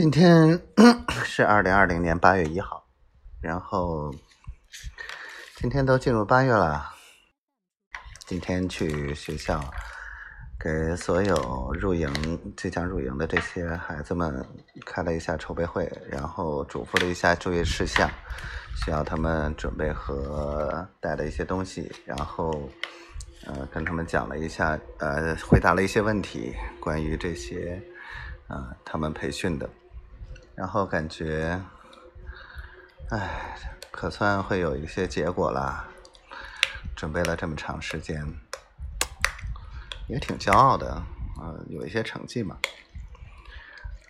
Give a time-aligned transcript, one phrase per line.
[0.00, 0.58] 今天
[1.26, 2.82] 是二零二零年八月一号，
[3.38, 4.10] 然后
[5.56, 6.90] 今天都进入八月了。
[8.24, 9.62] 今天去学校
[10.58, 12.10] 给所有入营、
[12.56, 14.42] 即将入营的这些孩子们
[14.86, 18.10] 开了一下筹备会，然后嘱咐了一下注意事项，
[18.82, 22.66] 需要他们准备和带的一些东西，然后
[23.44, 27.78] 呃跟他们讲了一下，呃回答了一些问题，关于这些
[28.48, 29.68] 啊他们培训的。
[30.60, 31.58] 然后感觉，
[33.08, 33.56] 哎，
[33.90, 35.88] 可算会有一些结果了。
[36.94, 38.22] 准备了这么长时间，
[40.06, 41.02] 也挺骄傲的，
[41.40, 42.58] 嗯，有一些成绩嘛。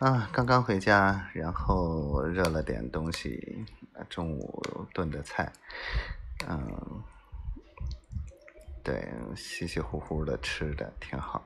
[0.00, 3.64] 啊，刚刚回家，然后热了点东西，
[4.08, 5.52] 中午炖的菜，
[6.48, 7.00] 嗯，
[8.82, 11.44] 对，稀稀糊糊的吃的挺好，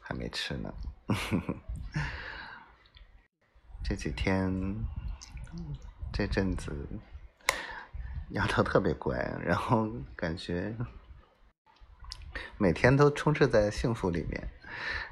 [0.00, 0.74] 还没吃呢。
[3.90, 4.48] 这几天，
[6.12, 6.70] 这阵子，
[8.28, 10.76] 丫头特别乖，然后感觉
[12.56, 14.48] 每天都充斥在幸福里面，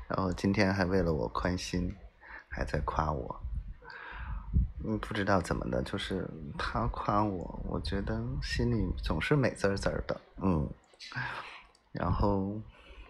[0.06, 1.92] 然后今天还为了我宽心，
[2.48, 3.40] 还在夸我。
[4.84, 10.70] 嗯，不知道怎么的，就是他夸我，我觉得心里总是美滋滋的，嗯。
[11.90, 12.62] 然后，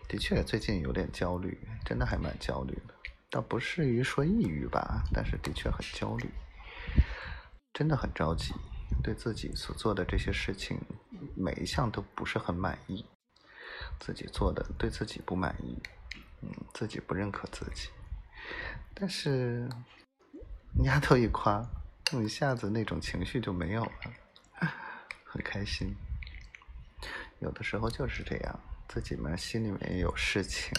[0.09, 2.95] 的确最近有点焦虑，真的还蛮焦虑的。
[3.31, 6.31] 倒不至于说抑郁吧，但是的确很焦虑，
[7.73, 8.55] 真的很着急，
[9.03, 10.81] 对自己所做的这些事情，
[11.37, 13.05] 每一项都不是很满意，
[14.01, 15.79] 自己做的对自己不满意，
[16.41, 17.91] 嗯，自己不认可自己，
[18.95, 19.69] 但是
[20.85, 21.63] 丫头一夸，
[22.25, 24.73] 一下子那种情绪就没有了，
[25.25, 25.95] 很开心。
[27.41, 30.73] 有的时候就是这样，自己嘛心里面有事情。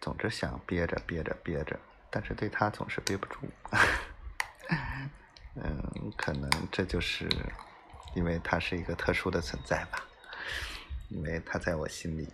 [0.00, 1.78] 总是想憋着憋着憋着，
[2.10, 3.38] 但是对他总是憋不住。
[5.56, 7.28] 嗯，可能这就是
[8.14, 10.04] 因为他是一个特殊的存在吧，
[11.08, 12.28] 因为他在我心里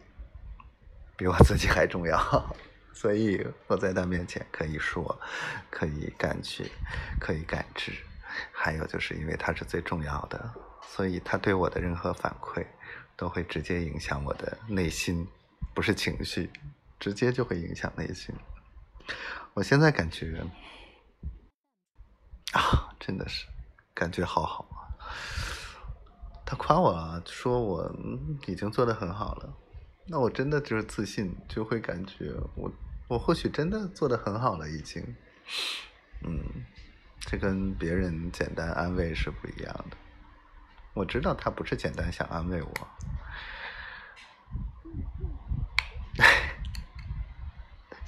[1.17, 2.55] 比我自己还重要，
[2.93, 5.19] 所以我在他面前可以说，
[5.71, 6.71] 可以感觉，
[7.19, 7.93] 可以感知。
[8.53, 12.67] 还有就是因为他是最重要的，所以他对我的任何反馈
[13.17, 15.27] 都会直接影响我的内心，
[15.73, 16.51] 不是情绪。
[17.05, 18.35] 直接就会影响内心。
[19.53, 20.43] 我现在感觉
[22.55, 23.47] 啊，真的是
[23.93, 24.89] 感觉好好啊。
[26.47, 27.95] 他夸我啊，说我
[28.47, 29.55] 已经做的很好了。
[30.07, 32.73] 那我真的就是自信，就会感觉我
[33.07, 35.03] 我或许真的做的很好了，已经。
[36.23, 36.65] 嗯，
[37.21, 39.97] 这跟别人简单安慰是不一样的。
[40.95, 42.73] 我知道他不是简单想安慰我。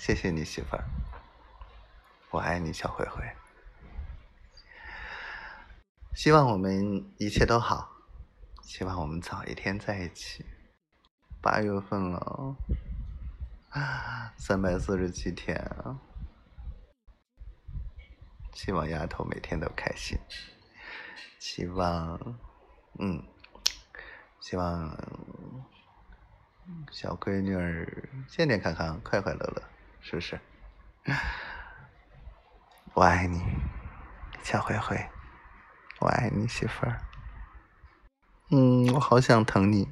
[0.06, 0.84] 谢谢你媳妇儿，
[2.30, 3.24] 我爱你小灰灰。
[6.14, 7.90] 希望我们一切都好，
[8.62, 10.46] 希望我们早一天在一起。
[11.42, 12.54] 八月份了，
[14.36, 15.60] 三百四十七天！
[18.52, 20.16] 希望丫头每天都开心，
[21.40, 22.16] 希望，
[23.00, 23.20] 嗯，
[24.38, 24.96] 希望
[26.92, 29.75] 小闺女儿健健康康、快快乐乐。
[30.00, 30.38] 是不是？
[32.94, 33.42] 我爱你，
[34.42, 34.96] 小灰灰。
[35.98, 37.00] 我爱你，媳妇儿。
[38.50, 39.88] 嗯，我好想疼你。